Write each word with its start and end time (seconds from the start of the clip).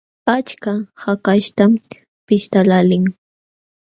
Achka 0.35 0.71
hakaśhtam 1.03 1.71
pishtaqlaalin. 2.27 3.03